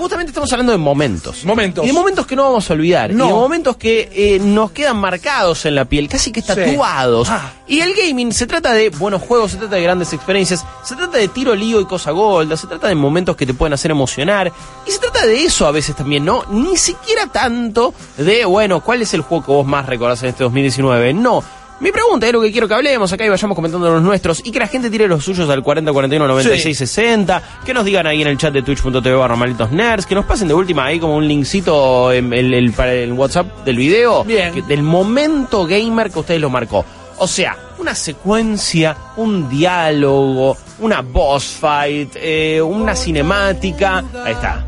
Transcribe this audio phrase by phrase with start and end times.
[0.00, 1.44] justamente estamos hablando de momentos.
[1.44, 1.84] Momentos.
[1.84, 3.12] Y de momentos que no vamos a olvidar.
[3.12, 3.24] No.
[3.26, 7.28] Y de momentos que eh, nos quedan marcados en la piel, casi que tatuados.
[7.30, 7.52] Ah.
[7.66, 11.18] Y el gaming se trata de buenos juegos, se trata de grandes experiencias, se trata
[11.18, 14.50] de tiro, lío y cosa golda, se trata de momentos que te pueden hacer emocionar.
[14.86, 16.44] Y se trata de eso a veces también, ¿no?
[16.48, 20.44] Ni siquiera tanto de, bueno, ¿cuál es el juego que vos más recordás en este
[20.44, 21.12] 2019?
[21.12, 21.44] No.
[21.80, 24.52] Mi pregunta es lo que quiero que hablemos acá y vayamos comentando los nuestros y
[24.52, 28.20] que la gente tire los suyos al 40 41 96 60, que nos digan ahí
[28.20, 31.16] en el chat de twitch.tv barra malditos nerds, que nos pasen de última ahí como
[31.16, 34.52] un linkcito en el, el- para el WhatsApp del video, Bien.
[34.52, 36.84] que- del momento gamer que ustedes lo marcó.
[37.16, 44.04] O sea, una secuencia, un diálogo, una boss fight, eh, una cinemática.
[44.24, 44.66] Ahí está.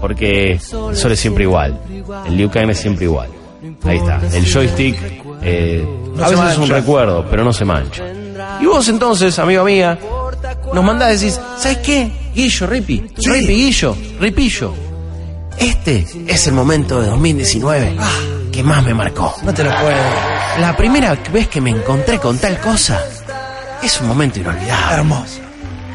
[0.00, 1.78] Porque el sol es siempre igual.
[2.26, 3.28] El Liu Kang es siempre igual.
[3.84, 4.20] Ahí está.
[4.32, 4.96] El joystick
[5.42, 8.04] eh, No a veces es un recuerdo, pero no se mancha.
[8.60, 9.98] Y vos entonces, amigo amiga,
[10.72, 12.10] nos mandás decís, ¿sabes qué?
[12.34, 13.30] Guillo, Ripi, Sí.
[13.30, 14.74] Ripi, Guillo, Ripillo.
[15.58, 17.96] Este es el momento de 2019
[18.50, 19.34] que más me marcó.
[19.42, 19.96] No te lo puedo.
[20.60, 23.00] La primera vez que me encontré con tal cosa
[23.82, 24.94] es un momento inolvidable.
[24.94, 25.40] Hermoso.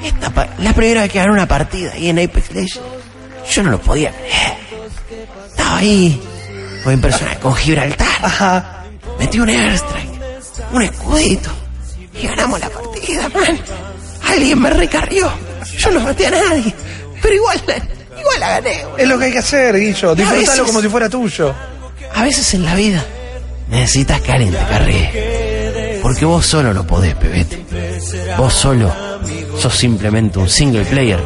[0.04, 2.80] Esta la primera vez que gané una partida ahí en Apex Legends,
[3.52, 4.58] yo no lo podía creer.
[5.50, 6.22] Estaba ahí,
[6.86, 8.08] mi personaje con Gibraltar.
[8.22, 8.83] Ajá.
[9.20, 10.20] Metí un airstrike,
[10.72, 11.50] un escudito,
[12.22, 13.59] y ganamos la partida, man.
[14.28, 15.30] Alguien me recarrió.
[15.78, 16.73] Yo no maté a nadie,
[17.22, 17.61] pero igual,
[18.20, 18.83] igual la gané.
[18.86, 19.03] güey.
[19.03, 20.16] Es lo que hay que hacer, Guillo.
[20.16, 21.53] Disfrútalo veces- como si fuera tuyo.
[22.16, 23.03] A veces en la vida
[23.70, 26.00] necesitas que alguien te cargue.
[26.02, 27.66] Porque vos solo no podés, pebete.
[28.38, 28.94] Vos solo
[29.59, 31.20] sos simplemente un single player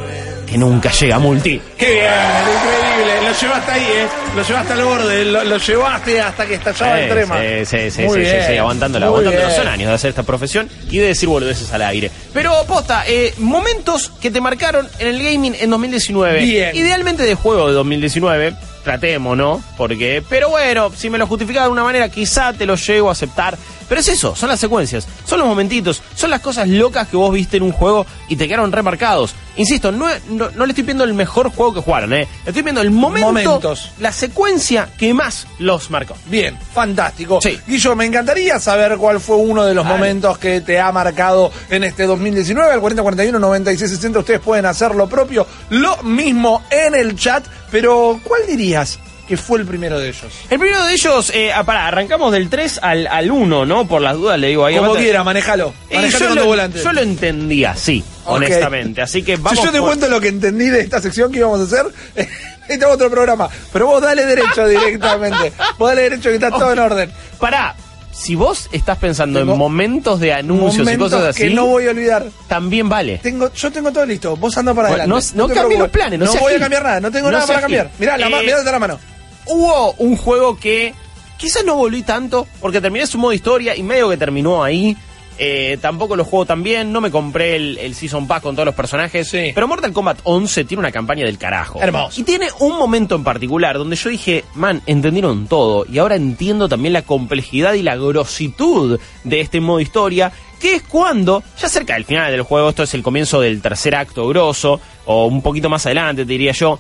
[0.48, 1.62] que nunca llega a multi.
[1.78, 2.12] Qué bien,
[2.56, 3.11] increíble.
[3.32, 4.08] Lo llevaste ahí, ¿eh?
[4.36, 7.40] Lo llevaste al borde, lo, lo llevaste hasta que estallaba el trema.
[7.40, 9.48] Sí, sí, sí, Muy sí, sí, bien, sí, aguantándolo, muy aguantándolo.
[9.48, 9.58] bien.
[9.58, 12.12] Son años de hacer esta profesión y de decir boludeces al aire.
[12.34, 16.42] Pero, posta, eh, momentos que te marcaron en el gaming en 2019.
[16.42, 16.76] Bien.
[16.76, 18.54] Idealmente de juego de 2019.
[18.84, 19.62] Tratemos, ¿no?
[19.78, 23.12] Porque, pero bueno, si me lo justificaba de una manera, quizá te lo llego a
[23.12, 23.58] aceptar.
[23.88, 27.34] Pero es eso, son las secuencias, son los momentitos, son las cosas locas que vos
[27.34, 29.36] viste en un juego y te quedaron remarcados.
[29.58, 32.26] Insisto, no, no, no le estoy pidiendo el mejor juego que jugaron, ¿eh?
[32.46, 33.92] Le estoy pidiendo el momento, Momentos.
[34.00, 36.16] la secuencia que más los marcó.
[36.28, 37.42] Bien, fantástico.
[37.42, 37.60] Sí.
[37.68, 39.98] Guillo, me encantaría saber cuál fue uno de los Dale.
[39.98, 42.72] momentos que te ha marcado en este 2019.
[42.72, 45.46] Al 4041 9660 ustedes pueden hacer lo propio.
[45.70, 47.44] Lo mismo en el chat.
[47.72, 50.26] Pero, ¿cuál dirías que fue el primero de ellos?
[50.50, 53.88] El primero de ellos, eh, ah, pará, arrancamos del 3 al, al 1, ¿no?
[53.88, 54.76] Por las dudas le digo ahí.
[54.76, 55.74] Como aparte- quiera, manejalo.
[55.90, 56.84] Eh, Manejalo yo, con tu lo, volante.
[56.84, 58.36] yo lo entendí así, Ok.
[58.36, 59.02] honestamente.
[59.02, 61.40] Así que vamos si yo te por- cuento lo que entendí de esta sección que
[61.40, 63.48] íbamos a hacer, este es otro programa.
[63.72, 65.54] Pero vos dale derecho directamente.
[65.78, 67.12] Vos dale derecho que está todo en orden.
[67.40, 67.74] Pará,
[68.12, 71.88] si vos estás pensando Tengo en momentos de anuncios y cosas así, que no voy
[71.88, 72.26] a olvidar.
[72.48, 73.20] también vale.
[73.20, 74.36] Tengo, yo tengo todo listo.
[74.36, 75.36] Vos anda para Bueno, adelante.
[75.36, 77.00] no- no los planes, no voy a cambiar nada.
[77.00, 77.90] No tengo nada para cambiar.
[77.98, 79.00] Mirá, la, Eh, mirá de la mano.
[79.46, 80.94] Hubo un juego que
[81.38, 84.96] quizás no volví tanto, porque terminé su modo historia y medio que terminó ahí.
[85.38, 88.66] Eh, tampoco lo juego tan bien, no me compré el, el Season Pass con todos
[88.66, 89.28] los personajes.
[89.28, 89.52] Sí.
[89.54, 91.82] Pero Mortal Kombat 11 tiene una campaña del carajo.
[91.82, 92.20] Hermoso.
[92.20, 95.86] Y tiene un momento en particular donde yo dije, man, entendieron todo.
[95.92, 100.32] Y ahora entiendo también la complejidad y la grositud de este modo historia.
[100.60, 103.96] Que es cuando, ya cerca del final del juego, esto es el comienzo del tercer
[103.96, 106.78] acto grosso, o un poquito más adelante, te diría yo,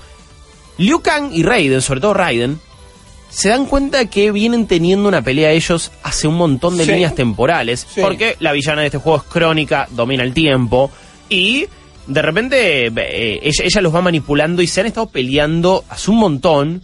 [0.77, 2.59] Liu Kang y Raiden, sobre todo Raiden,
[3.31, 6.91] se dan cuenta que vienen teniendo una pelea ellos hace un montón de Sí.
[6.91, 8.01] líneas temporales, Sí.
[8.01, 10.91] porque la villana de este juego es crónica, domina el tiempo,
[11.29, 11.65] y
[12.07, 16.17] de repente eh, ella, ella los va manipulando y se han estado peleando hace un
[16.17, 16.83] montón,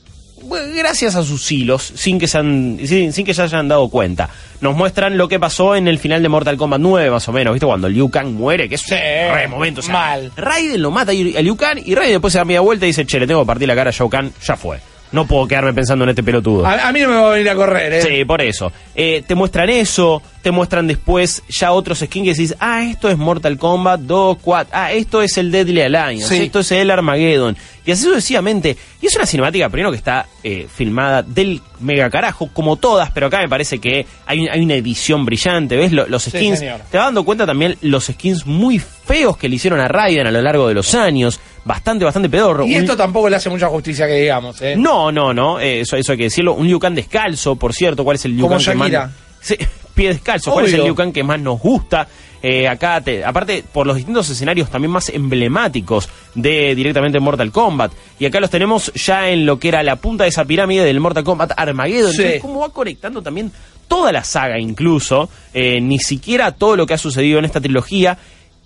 [0.76, 4.30] gracias a sus hilos, sin que, se han- sin, sin que se hayan dado cuenta.
[4.62, 7.54] Nos muestran lo que pasó en el final de Mortal Kombat 9, más o menos,
[7.54, 7.66] ¿viste?
[7.66, 9.82] Cuando Liu Kang muere, que es Sí, un re momento.
[9.82, 10.32] o sea, mal.
[10.38, 13.06] Raiden lo mata a Liu Kang y Raiden después se da media vuelta y dice,
[13.06, 14.80] che, le tengo que partir la cara a Shao Kahn, ya fue.
[15.12, 16.66] No puedo quedarme pensando en este pelotudo.
[16.66, 18.02] A, a mí no me va a venir a correr, ¿eh?
[18.02, 18.72] Sí, por eso.
[18.96, 23.18] Eh, te muestran eso, te muestran después ya otros skins que decís, ah, esto es
[23.18, 26.44] Mortal Kombat 2, 4, ah, esto es el Deadly Alliance, Sí.
[26.44, 27.56] esto es el Armageddon.
[27.86, 28.76] Y así sucesivamente.
[29.02, 33.28] Y es una cinemática, primero que está eh, filmada del mega carajo, como todas, pero
[33.28, 35.94] acá me parece que hay, hay una edición brillante, ¿ves?
[35.94, 36.60] Lo- los skins.
[36.60, 40.32] te vas dando cuenta también los skins muy feos que le hicieron a Raiden a
[40.32, 41.40] lo largo de los años.
[41.68, 42.66] Bastante, bastante pedorro.
[42.66, 44.76] Y Un- esto tampoco le hace mucha justicia que digamos, ¿eh?
[44.78, 46.54] no, no, no, eh, eso, eso hay que decirlo.
[46.54, 49.12] Un Liu Kang descalzo, por cierto, ¿cuál es el Liu Como Kang que más...
[49.42, 49.56] Sí,
[49.94, 50.84] pie descalzo, ¿cuál es el.
[50.84, 52.08] Liu Kang que más nos gusta?
[52.42, 57.92] Eh, acá, te- aparte, por los distintos escenarios también más emblemáticos de directamente Mortal Kombat.
[58.20, 61.00] Y acá los tenemos ya en lo que era la punta de esa pirámide del
[61.00, 62.12] Mortal Kombat Armageddon.
[62.14, 62.22] Sí.
[62.22, 63.52] Entonces, cómo va conectando también
[63.88, 68.18] toda la saga incluso, eh, ni siquiera todo lo que ha sucedido en esta trilogía.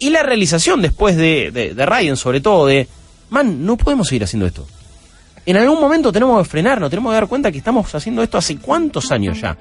[0.01, 2.87] Y la realización después de, de, de Raiden, sobre todo, de,
[3.29, 4.67] man, no podemos seguir haciendo esto.
[5.45, 8.57] En algún momento tenemos que frenarnos, tenemos que dar cuenta que estamos haciendo esto hace
[8.57, 9.55] cuántos años ya.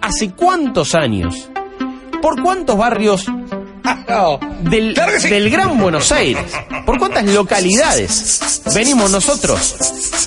[0.00, 1.48] ¿Hace cuántos años?
[2.22, 3.26] ¿Por cuántos barrios
[4.08, 4.38] No.
[4.62, 5.28] del, Claro que sí.
[5.28, 6.44] del Gran Buenos Aires?
[6.86, 9.76] ¿Por cuántas localidades venimos nosotros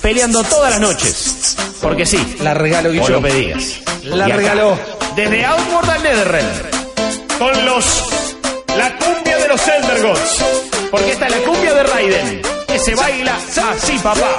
[0.02, 1.56] peleando todas las noches?
[1.80, 3.08] Porque sí, La regalo, o Guillo.
[3.08, 3.80] lo pedías.
[4.04, 4.78] La Y acá, regaló.
[5.16, 6.48] Desde Outward Netherrealm,
[7.38, 8.31] con los...
[8.76, 10.44] La cumbia de los Elder Gods.
[10.90, 14.38] Porque esta es la cumbia de Raiden, que se baila así, papá.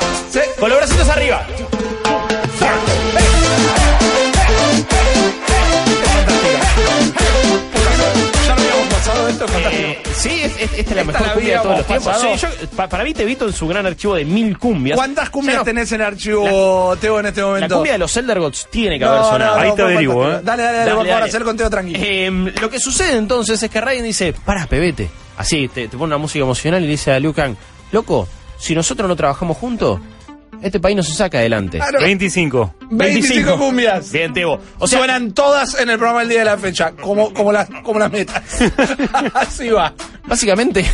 [0.59, 1.45] Con los bracitos arriba.
[10.63, 12.17] Esta es la Esta mejor la cumbia de todos los tiempos.
[12.21, 14.95] Sí, yo- pa- para mí te visto en su gran archivo de mil cumbias.
[14.97, 17.75] ¿Cuántas cumbias no, tenés en archivo, Teo, en este La momento?
[17.75, 19.55] cumbia de los Elder Gods tiene que No, haber sonado.
[19.55, 20.29] no, Ahí te averiguo.
[20.31, 20.39] ¿eh?
[20.43, 21.25] Dale, dale, dale, favor, dale.
[21.25, 21.99] hacer el conteo tranquilo.
[22.01, 25.09] Eh, lo que sucede entonces es que Raiden dice, pará, pebete.
[25.37, 27.55] Así, te, te pone una música emocional y le dice a Liu Kang,
[27.91, 28.27] loco,
[28.57, 29.99] si nosotros no trabajamos juntos,
[30.61, 31.77] este país no se saca adelante.
[31.77, 31.99] Claro.
[32.01, 32.75] 25.
[32.91, 34.11] 25 cumbias.
[34.11, 34.59] Bien, Tebo.
[34.79, 37.69] O sea, Suenan todas en el programa el día de la fecha, como, como, las,
[37.83, 38.41] como las metas.
[39.33, 39.93] Así va.
[40.25, 40.85] básicamente,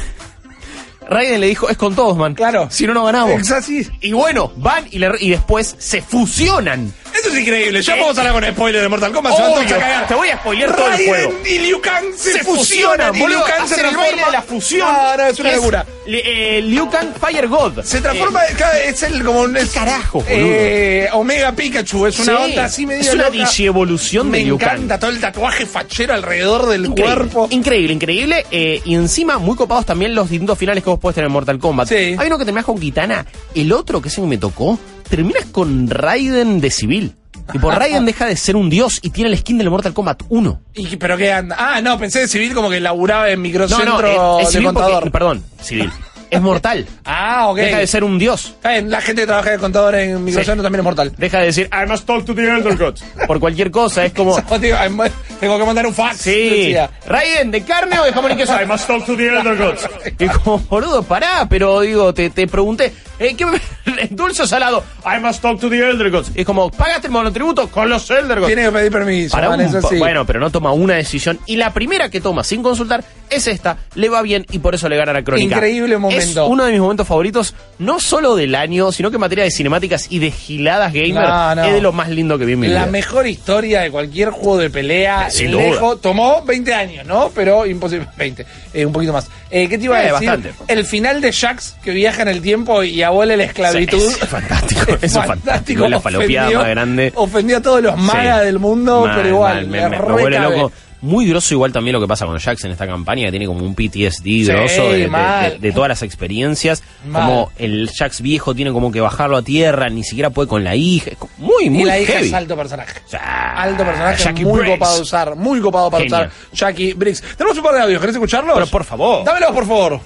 [1.09, 2.35] Raiden le dijo, es con todos, man.
[2.35, 2.67] Claro.
[2.69, 3.41] Si no, no ganamos.
[3.41, 3.88] Es así.
[4.01, 6.94] Y bueno, van y, le- y después se fusionan.
[7.34, 7.81] Es increíble.
[7.81, 9.36] Ya Eh, vamos a hablar con spoiler de Mortal Kombat.
[9.36, 10.08] se van todos Obvio, a cagar.
[10.08, 11.34] te voy a spoilear todo el Raiden juego.
[11.48, 12.56] y Liu Kang se, se fusionan.
[12.58, 13.44] fusionan, y Liu boludo.
[13.46, 14.26] Kang se Hacen el transforma.
[14.26, 14.88] de la fusión.
[14.92, 15.86] No, no, es una locura.
[16.08, 17.84] eh, Liu Kang Fire God.
[17.84, 19.58] Se transforma, es el como un.
[19.58, 20.36] es- carajo, boludo?
[20.38, 23.38] eh, Omega Pikachu, es una Sí, onda así medio Es una loca.
[23.38, 24.72] digievolución Me de Liu Kang.
[24.74, 27.48] encanta todo el tatuaje fachero alrededor del Increíble, cuerpo.
[27.52, 28.46] increíble, increíble.
[28.52, 31.60] eh, y encima, muy copados también los distintos finales que vos podés tener en Mortal
[31.60, 31.88] Kombat.
[31.90, 32.16] Sí.
[32.18, 34.80] Hay uno que terminás con Kitana, el otro, que es el que me tocó,
[35.10, 37.14] terminas con Raiden de civil.
[37.51, 40.62] Tipo, Raiden deja de ser un dios y tiene el skin del Mortal Kombat 1.
[40.75, 41.56] ¿Y, ¿Pero qué anda?
[41.57, 44.51] Ah, no, pensé de civil como que laburaba en No, microcentro no, es, es de
[44.54, 44.94] civil contador.
[44.96, 45.92] porque, perdón, civil.
[46.30, 46.86] Es mortal.
[47.06, 47.58] Ah, ok.
[47.58, 48.56] Deja de ser un dios.
[48.64, 51.14] La gente que trabaja de contador en microcentro también es mortal.
[51.18, 53.04] Deja de decir, I must talk to the Elder Gods.
[53.28, 54.36] Por cualquier cosa, es como...
[55.40, 56.18] Tengo que mandar un fax.
[56.18, 56.76] Sí.
[57.08, 58.62] Raiden, ¿de carne o de jamón y queso?
[58.62, 59.88] I must talk to the Elder Gods.
[60.20, 63.46] Y como, boludo, pará, pero digo, te, te pregunté, eh, ¿qué
[64.10, 64.84] dulce o salado?
[65.06, 66.31] I must talk to the Elder Gods.
[66.36, 68.48] Y es como, ¿pagaste el monotributo con los Elder Gods?
[68.48, 69.31] Tiene que pedir permiso.
[69.31, 69.98] Para man, un eso sí.
[69.98, 71.40] Bueno, pero no toma una decisión.
[71.46, 73.78] Y la primera que toma sin consultar es esta.
[73.96, 75.56] Le va bien y por eso le gana la crónica.
[75.56, 76.19] Increíble momento.
[76.19, 79.51] Es uno de mis momentos favoritos, no solo del año, sino que en materia de
[79.51, 81.63] cinemáticas y de giladas gamer, No, no.
[81.63, 82.92] es de lo más lindo que vi en mi La vida.
[82.92, 85.30] mejor historia de cualquier juego de pelea.
[85.30, 85.80] Sin lejos.
[85.80, 86.01] duda.
[86.01, 87.31] Tomó 20 años, ¿no?
[87.33, 88.07] Pero imposible.
[88.18, 88.45] 20.
[88.74, 89.27] eh, un poquito más.
[89.51, 90.30] Eh, ¿Qué te iba a Eh, decir?
[90.30, 90.54] bastante.
[90.68, 94.00] El final de Jax que viaja en el tiempo y abole la esclavitud.
[94.00, 97.12] Sí, es fantástico, eso es fantástico, es la falopeada más grande.
[97.16, 98.45] Ofendió a todos los magas Sí.
[98.45, 99.56] del mundo, Mal, pero igual.
[99.56, 100.71] mal, me, me- me vuelve loco.
[101.01, 103.63] Muy grosso igual también lo que pasa con Jax en esta campaña, que tiene como
[103.66, 105.51] un PTSD grosso de, de- mal.
[105.54, 106.84] de- de todas las experiencias.
[107.07, 107.22] Mal.
[107.25, 110.75] Como el Jax viejo tiene como que bajarlo a tierra, ni siquiera puede con la
[110.75, 111.12] hija.
[111.38, 112.28] Muy, muy y la hija heavy.
[112.28, 113.00] es alto personaje.
[113.06, 114.74] O sea, Alto personaje, Jackie muy Briggs.
[114.78, 116.31] copado de usar, muy copado para Genial.
[116.51, 117.22] usar Jackie Briggs.
[117.38, 118.54] Tenemos un par de audios, ¿querés escucharlos?
[118.56, 119.24] Pero por favor.
[119.24, 120.00] Dámelos, por favor.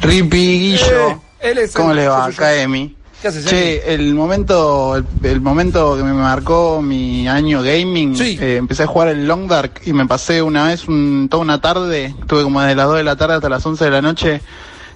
[0.00, 0.36] Ripi
[0.76, 1.16] Guillo, Eh,
[1.50, 2.26] él es ¿cómo le va?
[2.26, 2.94] Acá Emi.
[3.20, 8.38] ¿Qué haces, Che, el momento, el, el momento que me marcó mi año gaming, Sí.
[8.40, 11.60] eh, empecé a jugar el Long Dark y me pasé una vez un, toda una
[11.60, 14.40] tarde, estuve como desde las 2 de la tarde hasta las 11 de la noche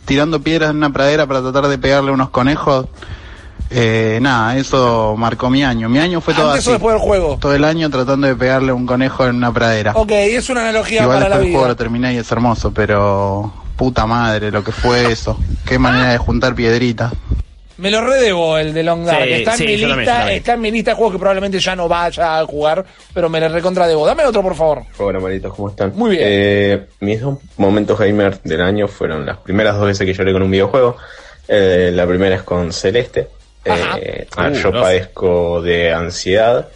[0.05, 2.87] tirando piedras en una pradera para tratar de pegarle unos conejos.
[3.71, 5.89] Eh, nada, eso marcó mi año.
[5.89, 6.73] Mi año fue todo Antes o así.
[6.73, 7.39] después del juego.
[7.41, 9.93] Todo el año tratando de pegarle un conejo en una pradera.
[9.95, 11.79] Ok, es una analogía Igual para la después el juego lo vida.
[11.79, 15.39] terminé y es hermoso, pero puta madre lo que fue eso.
[15.65, 17.13] Qué manera de juntar piedritas.
[17.83, 19.25] Me lo redebo el de Long Dark.
[19.25, 20.39] Sí, está en sí, mi lista, también.
[20.39, 23.41] está en mi lista de juegos que probablemente ya no vaya a jugar, pero me
[23.41, 24.07] lo recontra debo.
[24.07, 24.83] Dame otro, por favor.
[24.99, 25.93] Hola, maritos, ¿cómo están?
[25.97, 26.23] Muy bien.
[26.25, 30.43] Eh, mis dos momentos gamer del año fueron las primeras dos veces que lloré con
[30.43, 30.97] un videojuego.
[31.49, 33.29] Eh, la primera es con Celeste.
[33.65, 36.69] Eh, Uh, yo padezco de ansiedad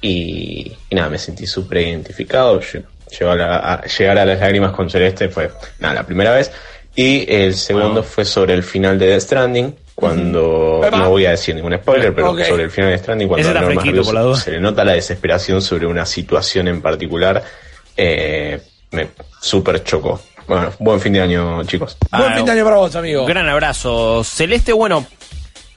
[0.00, 2.60] y, y nada, me sentí súper identificado.
[2.60, 2.84] Lle-
[3.18, 6.50] Llegó a la- a- llegar a las lágrimas con Celeste fue nada, la primera vez.
[6.96, 9.76] Y el segundo fue sobre el final de Death Stranding.
[9.96, 10.98] Cuando Epa.
[10.98, 14.40] no voy a decir ningún spoiler, pero sobre el final de Stranding, cuando Norman Reedus
[14.40, 17.42] se le nota la desesperación sobre una situación en particular,
[17.96, 18.60] eh,
[18.90, 19.08] me
[19.40, 20.20] súper chocó.
[20.46, 21.96] Bueno, buen fin de año, chicos.
[22.12, 23.24] Buen Ah, fin de año para vos, amigo.
[23.24, 24.22] Gran abrazo.
[24.22, 25.04] Celeste, bueno,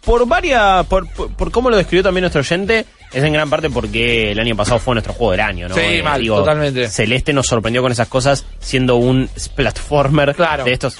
[0.03, 0.85] por varias.
[0.87, 4.39] Por, por, por cómo lo describió también nuestro oyente, es en gran parte porque el
[4.39, 5.75] año pasado fue nuestro juego del año, ¿no?
[5.75, 6.89] Sí, mal, totalmente.
[6.89, 10.65] Celeste nos sorprendió con esas cosas, siendo un platformer Claro.
[10.65, 10.97] de estos.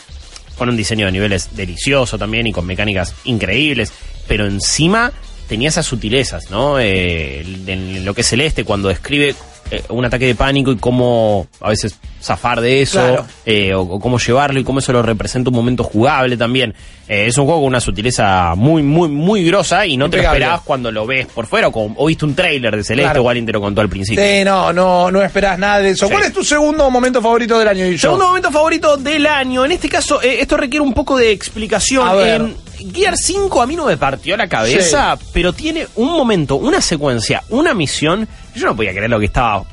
[0.60, 3.92] Con un diseño de niveles delicioso también y con mecánicas increíbles,
[4.28, 5.12] pero encima
[5.48, 6.80] tenía esas sutilezas, ¿no?
[6.80, 9.36] Eh, en lo que es Celeste, cuando describe
[9.72, 13.26] eh, un ataque de pánico y cómo a veces zafar de eso, Claro.
[13.46, 16.74] eh, o, o cómo llevarlo y cómo eso lo representa un momento jugable también.
[17.08, 20.24] Eh, es un juego con una sutileza muy, muy, muy grosa y no te lo
[20.24, 23.24] esperabas cuando lo ves por fuera o, con- o viste un tráiler de Celeste Claro.
[23.24, 24.24] o alguien te lo contó al principio.
[24.24, 26.06] Sí, no, no, no esperás nada de eso.
[26.08, 26.12] Sí.
[26.12, 27.98] ¿Cuál es tu segundo momento favorito del año?
[27.98, 29.66] Segundo momento favorito del año.
[29.66, 32.08] En este caso, eh, esto requiere un poco de explicación.
[32.08, 32.42] A ver.
[32.42, 32.56] En
[32.94, 37.44] Gear 5 a mí no me partió la cabeza, pero tiene un momento, una secuencia,
[37.50, 38.28] una misión.
[38.56, 39.64] Yo no podía creer lo que estaba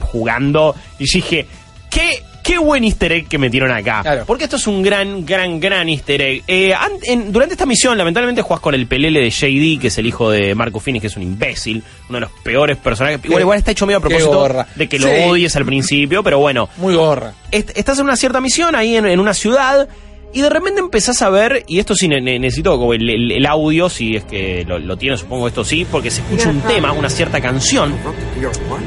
[0.00, 0.74] jugando.
[0.98, 1.46] Y dije,
[1.90, 4.02] qué, qué buen easter egg que metieron acá.
[4.02, 4.24] Claro.
[4.26, 6.42] Porque esto es un gran, gran, gran easter egg.
[6.46, 9.98] Eh, an- en- durante esta misión, lamentablemente, juegas con el pelele de JD, que es
[9.98, 13.20] el hijo de Marco Finis, que es un imbécil, uno de los peores personajes.
[13.24, 15.14] Igual, igual está hecho medio a propósito de que lo Sí.
[15.26, 17.32] odies al principio, pero bueno Muy gorra.
[17.50, 19.88] est- estás en una cierta misión ahí en, en una ciudad
[20.36, 23.32] y de repente empezás a ver, y esto sí ne- ne- necesito como el, el-
[23.32, 26.60] el audio, si es que lo, lo tiene, supongo esto sí, porque se escucha un
[26.60, 27.94] tema, una cierta canción.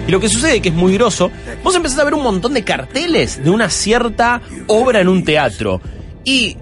[0.08, 1.32] Y lo que sucede, que es muy groso,
[1.63, 5.82] vos empezás a ver un montón de carteles de una cierta obra en un teatro.
[6.24, 6.58] Y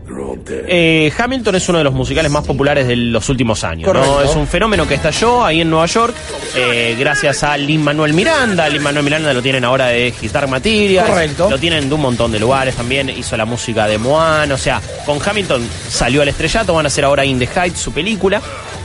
[0.50, 3.92] eh, Hamilton es uno de los musicales más populares de los últimos años.
[3.94, 4.22] ¿no?
[4.22, 6.16] Es un fenómeno que estalló ahí en Nueva York
[6.56, 8.70] eh, gracias a Lin Manuel Miranda.
[8.70, 11.10] Lin Manuel Miranda lo tienen ahora de Guitar Materials.
[11.10, 11.50] Correcto.
[11.50, 13.10] Lo tienen de un montón de lugares también.
[13.10, 14.54] Hizo la música de Moana.
[14.54, 16.74] O sea, con Hamilton salió al estrellato.
[16.74, 18.42] Van a hacer ahora In the Heights, su película.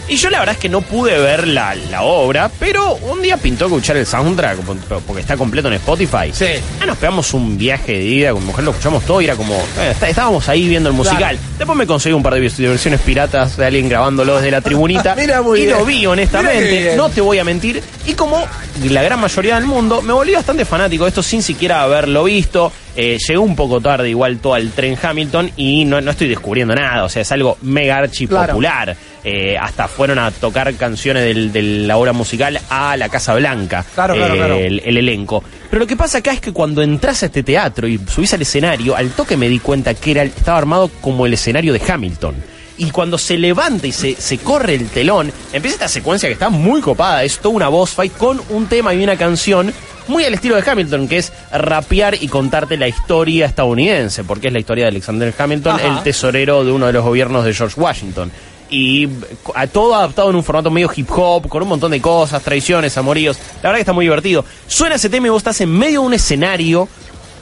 [0.09, 3.37] Y yo la verdad es que no pude ver la, la obra, pero un día
[3.37, 4.59] pintó escuchar el soundtrack
[5.06, 6.30] porque está completo en Spotify.
[6.32, 6.47] Sí.
[6.80, 9.37] Ah, nos pegamos un viaje de ida, con mi mujer lo escuchamos todo y era
[9.37, 11.38] como, eh, está- estábamos ahí viendo el musical.
[11.56, 15.14] Después me conseguí un par de versiones piratas de alguien grabándolo desde la tribunita.
[15.14, 15.78] Mira, muy y bien.
[15.78, 17.82] lo vi honestamente, no te voy a mentir.
[18.06, 18.44] Y como
[18.90, 22.73] la gran mayoría del mundo, me volví bastante fanático de esto sin siquiera haberlo visto.
[22.94, 26.75] Eh, llegó un poco tarde igual todo al tren Hamilton y no, no estoy descubriendo
[26.75, 27.04] nada.
[27.04, 28.49] O sea, es algo mega archi Claro.
[28.52, 28.94] popular.
[29.25, 33.84] Eh, hasta fueron a tocar canciones del- de la obra musical a la Casa Blanca.
[33.94, 34.56] Claro, claro, claro.
[34.56, 35.42] El, el elenco.
[35.70, 38.42] Pero lo que pasa acá es que cuando entras a este teatro y subís al
[38.42, 42.34] escenario, al toque me di cuenta que era, estaba armado como el escenario de Hamilton.
[42.78, 46.49] Y cuando se levanta y se, se corre el telón, empieza esta secuencia que está
[46.49, 47.22] muy copada.
[47.22, 49.72] Es toda una boss fight con un tema y una canción
[50.09, 54.52] muy al estilo de Hamilton, que es rapear y contarte la historia estadounidense, porque es
[54.52, 55.88] la historia de Alexander Hamilton, Ajá.
[55.88, 58.30] el tesorero de uno de los gobiernos de George Washington.
[58.71, 59.06] Y
[59.54, 62.97] a todo adaptado en un formato medio hip hop, con un montón de cosas, traiciones,
[62.97, 63.37] amoríos.
[63.56, 64.47] La verdad que está muy divertido.
[64.66, 66.88] Suena ese tema y vos estás en medio de un escenario,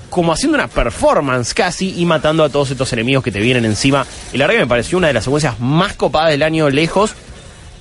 [0.08, 4.04] como haciendo una performance casi, y matando a todos estos enemigos que te vienen encima.
[4.32, 7.12] Y la verdad que me pareció una de las secuencias más copadas del año lejos.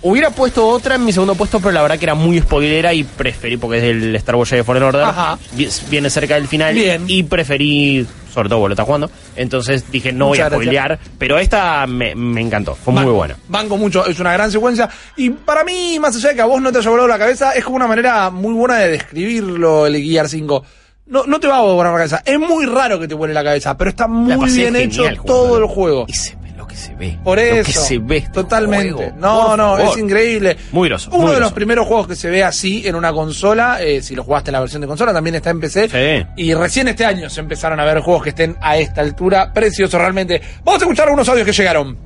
[0.02, 3.04] Hubiera puesto otra en mi segundo puesto, pero la verdad que era muy spoilera y
[3.04, 5.38] preferí, porque es del Star Wars Jedi Fallen Order, Ajá.
[5.52, 7.04] vi- viene cerca del final, Bien.
[7.06, 11.38] y preferí, sobre todo lo estás jugando, entonces dije no Muchas voy a spoilear, pero
[11.38, 13.36] esta me, me encantó, fue muy buena.
[13.50, 14.88] Banco mucho, es una gran secuencia.
[15.18, 17.52] Y para mí, más allá de que a vos no te haya volado la cabeza,
[17.52, 20.64] es como una manera muy buena de describirlo el Gear 5.
[21.08, 22.22] No, no te va a volar la cabeza.
[22.24, 25.58] Es muy raro que te vuele la cabeza, pero está muy bien genial hecho todo
[25.58, 26.06] el juego.
[26.08, 26.38] Y se
[26.70, 27.20] que se ve.
[27.22, 27.66] Por Lo eso.
[27.66, 28.18] que se ve.
[28.18, 28.94] este Totalmente.
[28.94, 29.12] juego.
[29.18, 29.82] No, Por no, favor.
[29.98, 30.58] es increíble.
[30.72, 33.82] Muy groso, Uno muy de los primeros juegos que se ve así en una consola,
[33.82, 35.90] eh, si lo jugaste en la versión de consola, también está en PC.
[35.90, 36.28] Sí.
[36.38, 39.52] Y recién este año se empezaron a ver juegos que estén a esta altura.
[39.52, 40.42] Precioso realmente.
[40.64, 41.98] Vamos a escuchar algunos audios que llegaron.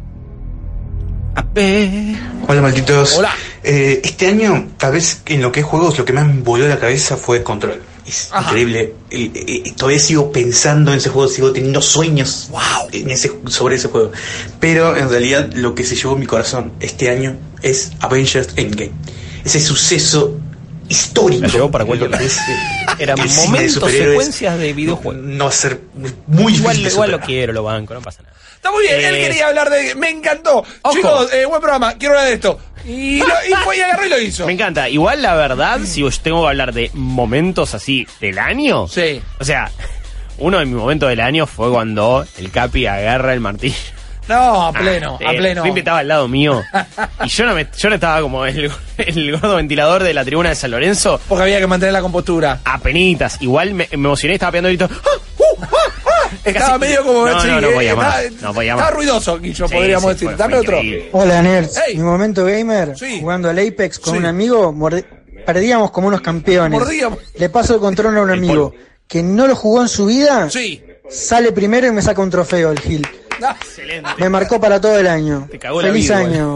[2.48, 3.17] Hola malditos.
[3.17, 3.32] Hola.
[3.63, 6.67] Eh, este año, tal vez en lo que es juegos, lo que más me voló
[6.67, 7.82] la cabeza fue Control.
[8.05, 8.50] Es Ajá.
[8.50, 8.93] increíble.
[9.10, 12.50] El- eh, todavía sigo pensando en ese juego, sigo teniendo sueños
[12.91, 14.12] en ese, sobre ese juego.
[14.60, 18.91] Pero en realidad lo que se llevó mi corazón este año es Avengers Endgame.
[19.45, 20.38] Ese suceso
[20.89, 21.48] histórico.
[21.48, 21.88] Llevó para eh,
[23.00, 25.24] Eran el de momentos, secuencias de videojuegos.
[25.24, 25.79] No va a ser
[26.27, 28.33] muy Igual, difícil igual lo quiero, lo banco, no pasa nada.
[28.55, 29.93] Está muy bien, él Eh, quería hablar de.
[29.95, 30.63] Me encantó.
[30.83, 30.95] Ojo.
[30.95, 32.60] Chicos, eh, buen programa, quiero hablar de esto.
[32.86, 34.46] Y, lo, y fue y agarró y lo hizo.
[34.46, 34.90] Me encanta.
[34.90, 38.88] Igual la verdad, si tengo que hablar de momentos así del año.
[38.88, 39.22] Sí.
[39.40, 39.72] O sea,
[40.38, 43.75] uno de mis momentos del año fue cuando el Capi agarra el martillo.
[44.28, 45.62] No, a pleno, Ah, a eh, pleno.
[45.63, 46.62] Felipe estaba al lado mío.
[47.25, 50.50] y yo no, me, yo no estaba como el, el gordo ventilador de la tribuna
[50.50, 51.20] de San Lorenzo.
[51.28, 52.60] Porque había que mantener la compostura.
[52.63, 53.42] A penitas.
[53.42, 54.86] Igual me, me emocioné y estaba pegando.
[54.86, 54.90] ¡Ah!
[54.94, 55.10] ¡Uh!
[55.10, 55.20] ¡Ah!
[56.46, 57.25] Estaba Casi- medio como.
[57.28, 58.24] No, no, no eh, más.
[58.24, 58.94] estaba- No podía Estaba más.
[58.98, 60.28] ruidoso, Guillo, Sí, podríamos sí, decir.
[60.30, 60.78] fue- Dame fue otro.
[60.78, 61.10] increíble.
[61.13, 61.98] Hola nerds, Hey.
[61.98, 63.20] mi momento gamer, Sí.
[63.22, 64.20] jugando al Apex con Sí.
[64.20, 65.06] un amigo, morde-
[65.46, 66.80] perdíamos como unos campeones.
[66.80, 67.20] Mordíamos.
[67.36, 68.74] Le paso el control a un amigo
[69.08, 70.84] que no lo jugó en su vida, Sí.
[71.10, 73.08] sale primero y me saca un trofeo el Gil.
[73.46, 74.10] Ah, Excelente.
[74.20, 75.48] Me marcó para todo el año.
[75.52, 76.48] Te cagó la Feliz vida, año,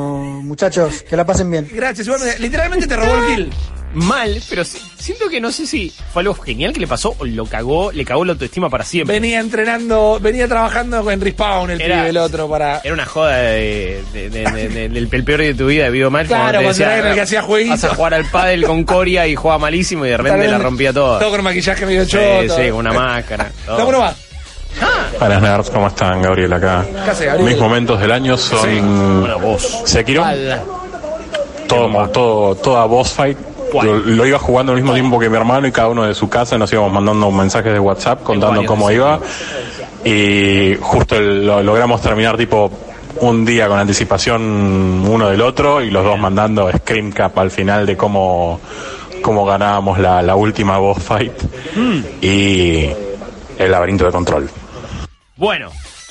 [0.43, 1.67] muchachos, que la pasen bien.
[1.73, 2.07] gracias.
[2.39, 3.53] Literalmente te robó el kill.
[3.93, 7.25] mal, pero si- siento que no sé si fue algo genial que le pasó o
[7.25, 9.15] lo cagó, le cagó la autoestima para siempre.
[9.19, 12.79] Venía entrenando, venía trabajando en Respawn el Era- pibe, el otro, para...
[12.83, 15.85] Era una joda de, de- de- de- de- del el peor día de tu vida
[15.85, 16.27] de Video Mal.
[16.27, 17.81] Claro, te cuando decía, era el que hacía jueguitos.
[17.81, 20.93] Vas a jugar al pádel con Coria y juega malísimo y de repente la rompía
[20.93, 21.19] toda.
[21.19, 22.55] Todo con maquillaje medio Sí, choto.
[22.61, 23.51] sí, con una máscara.
[23.65, 23.77] todo.
[23.79, 24.15] No, bueno, va.
[25.19, 26.21] Buenas nerds, ¿cómo están?
[26.21, 26.85] Gabriel acá.
[27.39, 28.69] Mis momentos del año son
[29.23, 29.81] Una voz.
[29.85, 30.23] Sekiro,
[31.67, 33.37] todo, todo, toda boss fight.
[33.83, 36.57] Lo, iba jugando al mismo tiempo que mi hermano y cada uno de su casa
[36.57, 39.19] nos íbamos mandando mensajes de WhatsApp contando cómo iba.
[40.05, 42.71] Y justo lo logramos terminar tipo
[43.19, 44.41] un día con anticipación
[45.07, 48.59] uno del otro y los dos mandando screen cap al final de cómo,
[49.21, 51.33] cómo ganábamos la, la última boss fight
[51.77, 52.01] Hmm.
[52.21, 52.89] y
[53.59, 54.49] el laberinto de control.
[55.35, 55.69] Bueno,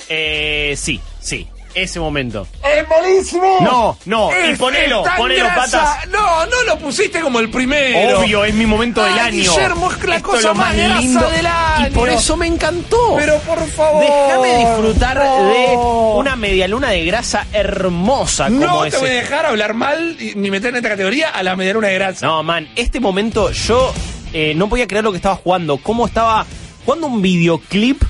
[0.09, 1.49] eh, sí, sí.
[1.77, 2.49] Ese momento.
[2.65, 3.59] ¡Es malísimo!
[3.61, 5.79] No, no, y Es- ponelo, es tan ponelo, grasa.
[5.85, 6.09] patas.
[6.09, 8.21] No, no lo pusiste como el primero.
[8.21, 9.53] Obvio, es mi momento del Ay, año.
[9.53, 11.87] Guillermo, es la Esto cosa lo más grasa del año.
[11.89, 13.17] Y por eso me encantó.
[13.19, 14.03] Pero por favor.
[14.03, 15.49] Déjame disfrutar no.
[15.49, 15.77] de
[16.19, 18.99] una medialuna de grasa hermosa como No te ese.
[18.99, 21.95] voy a dejar hablar mal y- ni meter en esta categoría a la medialuna de
[21.95, 22.25] grasa.
[22.27, 23.93] No, man, este momento yo
[24.33, 25.77] eh, no podía creer lo que estaba jugando.
[25.77, 26.47] Cómo estaba
[26.87, 28.03] jugando un videoclip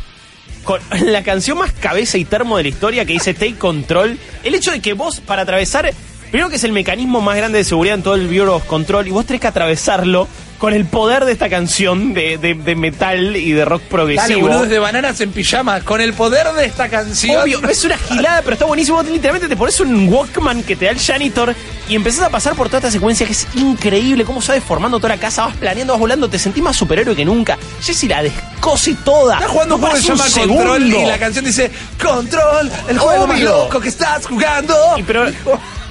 [0.66, 4.18] con la canción más cabeza y termo de la historia que dice Take Control.
[4.42, 5.94] El hecho de que vos, para atravesar,
[6.30, 9.06] primero que es el mecanismo más grande de seguridad en todo el Bureau of Control,
[9.06, 10.28] y vos tenés que atravesarlo
[10.58, 14.40] con el poder de esta canción de, de- de metal y de rock Dale, progresivo.
[14.40, 15.80] boludos de bananas en pijama.
[15.82, 17.42] Con el poder de esta canción.
[17.42, 18.96] Obvio, es una gilada, pero está buenísimo.
[18.96, 21.54] Vos literalmente te pones un Walkman que te da el janitor
[21.90, 24.24] y empezás a pasar por toda esta secuencia que es increíble.
[24.24, 27.14] Cómo se va deformando toda la casa, vas planeando, vas volando, te sentís más superhéroe
[27.14, 27.58] que nunca.
[27.82, 29.34] Jessy la descose toda.
[29.34, 31.00] Estás jugando un juego que se llama Control segundo.
[31.02, 31.70] y la canción dice
[32.02, 33.50] Control, el juego más Obvio.
[33.50, 34.74] loco que estás jugando.
[34.96, 35.26] Y pero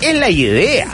[0.10, 0.88] es la idea.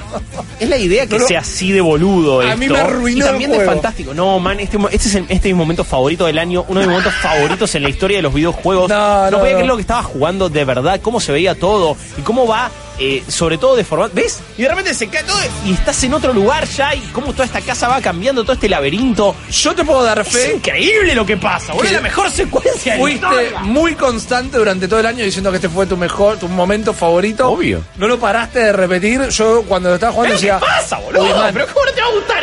[0.60, 2.58] Es la idea que No, sea así de boludo A esto.
[2.58, 3.72] mí me arruinó y también el de juego.
[3.82, 4.14] fantástico.
[4.14, 6.66] No, man, este, este es, el- este es mi momento favorito del año.
[6.68, 8.90] Uno de mis momentos favoritos en la historia de los videojuegos.
[8.90, 9.58] No, no, podía no.
[9.58, 12.70] creer lo que estaba jugando de verdad, cómo se veía todo y cómo va,
[13.04, 14.12] eh, sobre todo deformado.
[14.14, 14.40] ¿Ves?
[14.58, 17.46] Y de repente se cae todo y estás en otro lugar ya y cómo toda
[17.46, 19.36] esta casa va cambiando, todo este laberinto.
[19.50, 20.54] Yo te puedo dar Es fe.
[20.56, 21.88] increíble lo que pasa, boludo.
[21.88, 23.60] Es la mejor secuencia de Fuiste historia.
[23.62, 27.50] muy constante durante todo el año diciendo que este fue tu mejor, tu momento favorito.
[27.50, 27.84] Obvio.
[27.98, 29.28] No lo paraste de repetir.
[29.30, 30.60] Yo cuando lo estaba jugando ¿Pero decía.
[30.60, 31.24] qué pasa, boludo?
[31.24, 31.86] "Uy, man, ¿Pero cómo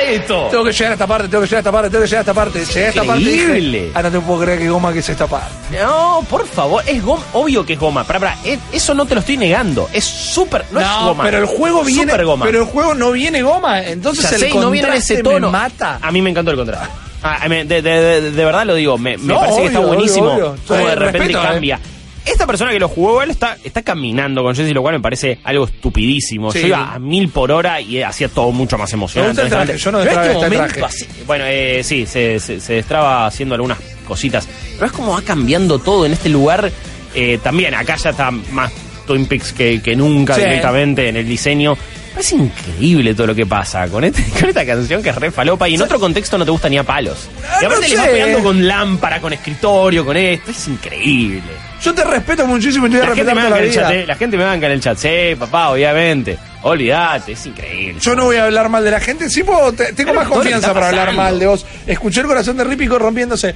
[0.00, 0.48] esto?
[0.50, 2.18] Tengo que llegar a esta parte, tengo que llegar a esta parte, tengo que llegar
[2.18, 2.64] a esta parte.
[2.64, 3.78] Llegué a esta parte y Increíble.
[3.80, 5.52] dije, ah, no te puedo creer que goma que es esta parte.
[5.82, 8.04] No, por favor, es goma, obvio que es goma.
[8.04, 9.88] Pará, pará, es- eso no te lo estoy negando.
[9.92, 11.24] Es súper, no, es goma.
[11.24, 12.10] pero el juego viene.
[12.12, 12.46] Súper goma.
[12.46, 13.82] Pero el juego no viene goma.
[13.82, 15.50] Entonces Ya el sé, y no viene en ese me tono.
[15.50, 15.98] mata.
[16.00, 16.88] A mí me encantó el contraste.
[17.22, 19.80] Ah, me- de, de- de- de verdad lo digo, me, me No, parece que está
[19.80, 20.32] obvio, buenísimo.
[20.32, 20.60] obvio, obvio.
[20.68, 21.46] Como de repente respeto, eh.
[21.48, 21.80] cambia.
[22.30, 25.38] Esta persona que lo jugó igual está, está caminando con Jesse, lo cual me parece
[25.44, 26.52] algo estupidísimo.
[26.52, 26.60] Sí.
[26.60, 29.36] Yo iba a mil por hora y hacía todo mucho más emocionante.
[29.36, 30.84] Me gusta el traje, yo no destraba este momento traje.
[30.84, 34.46] así- bueno, eh, sí, se, se, se destraba haciendo algunas cositas.
[34.74, 36.70] Pero es como va cambiando todo en este lugar.
[37.14, 38.70] Eh, también, acá ya está más
[39.06, 40.42] Twin Peaks que, que nunca Sí.
[40.42, 41.76] directamente en el diseño.
[42.18, 45.68] Es increíble todo lo que pasa con, este, con esta canción que es re falopa
[45.68, 47.28] y en otro contexto no te gusta ni a palos.
[47.48, 50.50] Ah, y aparte no le vas pegando con lámpara, con escritorio, con esto.
[50.50, 51.42] Es increíble.
[51.82, 53.64] Yo te respeto muchísimo y te voy a La gente, respetar me toda banca la
[53.64, 54.00] en el chat, vida.
[54.02, 54.06] eh.
[54.06, 54.98] la gente me banca en el chat.
[54.98, 56.38] Sí, papá, obviamente.
[56.62, 58.00] Olvídate, es increíble.
[58.00, 59.30] Yo no voy a hablar mal de la gente.
[59.30, 61.64] Sí, puedo, te- tengo Pero más confianza para hablar mal de vos.
[61.86, 63.54] Escuché el corazón de Rípico rompiéndose.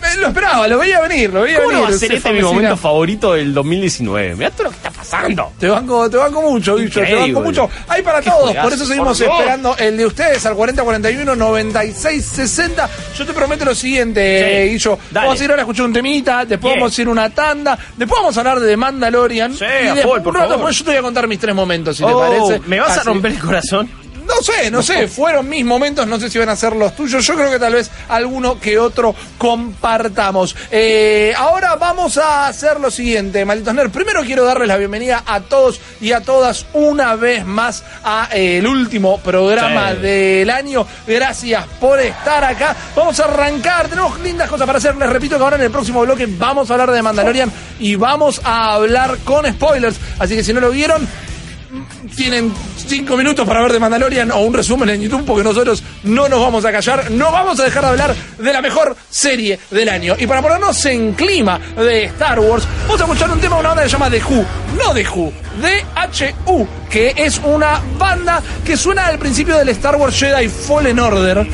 [0.00, 1.82] Me- Lo esperaba, lo veía venir, lo veía ¿Cómo venir.
[1.84, 4.34] no va a ser Se este mi momento favorito del 2019?
[4.36, 5.52] Mirá todo lo que está pasando.
[5.58, 7.68] Te banco, te banco mucho, bicho, te banco mucho.
[7.88, 12.24] Hay para todos, juegazo, por eso seguimos por esperando el de ustedes al 4041 96
[12.24, 12.88] 60.
[13.16, 14.98] Yo te prometo lo siguiente, Sí, eh, Guillo.
[15.10, 15.26] dale.
[15.26, 16.80] Vamos a ir ahora a escuchar un temita, después Bien.
[16.80, 19.54] vamos a ir una tanda, después vamos a hablar de The Mandalorian.
[19.54, 20.56] Sí, y después, por un rato favor.
[20.56, 22.60] después yo te voy a contar mis tres momentos, si te Oh, parece.
[22.66, 23.88] ¿Me vas a romper el corazón?
[24.36, 27.26] No sé, no sé, fueron mis momentos, no sé si van a ser los tuyos,
[27.26, 30.54] yo creo que tal vez alguno que otro compartamos.
[30.70, 33.92] Eh, ahora vamos a hacer lo siguiente, malditos nerds.
[33.92, 38.58] Primero quiero darles la bienvenida a todos y a todas una vez más a eh,
[38.58, 39.98] el último programa Sí.
[39.98, 40.86] del año.
[41.06, 42.74] Gracias por estar acá.
[42.96, 44.96] Vamos a arrancar, tenemos lindas cosas para hacer.
[44.96, 48.40] Les repito que ahora en el próximo bloque vamos a hablar de Mandalorian y vamos
[48.44, 49.96] a hablar con spoilers.
[50.18, 51.06] Así que si no lo vieron,
[52.16, 52.52] tienen
[52.90, 56.40] cinco minutos para ver de Mandalorian o un resumen en YouTube porque nosotros no nos
[56.40, 60.16] vamos a callar, no vamos a dejar de hablar de la mejor serie del año.
[60.18, 63.68] Y para ponernos en clima de Star Wars, vamos a escuchar un tema de una
[63.68, 64.44] banda que se llama The Who,
[64.76, 70.18] no The Who, D-H-U, que es una banda que suena al principio del Star Wars
[70.18, 71.46] Jedi Fallen Order.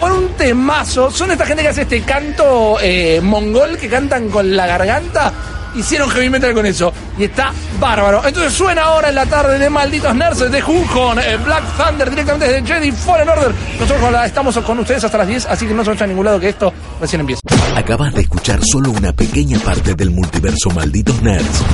[0.00, 4.56] Con un temazo, son esta gente que hace este canto eh, mongol que cantan con
[4.56, 5.32] la garganta.
[5.74, 6.92] Hicieron heavy metal con eso.
[7.18, 8.22] Y está bárbaro.
[8.26, 12.10] Entonces suena ahora en la tarde de Malditos Nerds de Who con eh, Black Thunder
[12.10, 13.52] directamente desde Jedi Fallen Order.
[13.78, 16.40] Nosotros estamos con ustedes hasta las 10, así que no se vayan a ningún lado
[16.40, 17.40] que esto recién empieza.
[17.76, 21.64] Acabas de escuchar solo una pequeña parte del multiverso Malditos Nerds.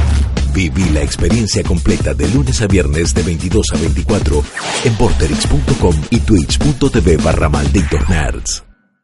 [0.52, 4.42] Viví la experiencia completa de lunes a viernes de 22 a 24
[4.84, 8.69] en porterix.com y twitch.tv barra Malditos Nerds.